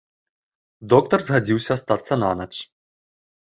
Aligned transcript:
Доктар 0.93 1.19
згадзіўся 1.27 1.71
астацца 1.77 2.13
нанач. 2.25 2.51